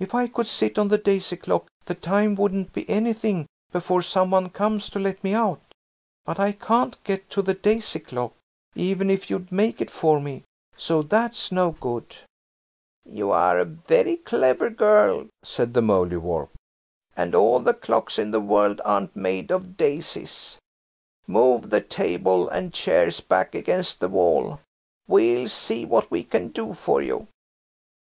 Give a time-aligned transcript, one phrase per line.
[0.00, 4.32] If I could sit on the daisy clock the time wouldn't be anything before some
[4.32, 5.60] one comes to let me out.
[6.26, 8.34] But I can't get to the daisy clock,
[8.74, 10.42] even if you'd make it for me.
[10.76, 12.12] So that's no good."
[13.04, 16.48] "You are a very clever girl," said the Mouldiwarp,
[17.16, 20.56] "and all the clocks in the world aren't made of daisies.
[21.28, 24.58] Move the table and chairs back against the wall;
[25.06, 27.28] we'll see what we can do for you."